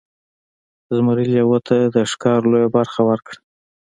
زمري 0.95 1.25
لیوه 1.33 1.59
ته 1.67 1.77
د 1.95 1.97
ښکار 2.11 2.41
لویه 2.51 2.69
برخه 2.77 3.01
ورکړه. 3.09 3.37